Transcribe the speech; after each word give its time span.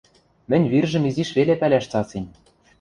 Мӹнь 0.49 0.69
виржӹм 0.71 1.03
изиш 1.09 1.29
веле 1.37 1.55
пӓлӓш 1.61 1.85
цацем... 1.91 2.25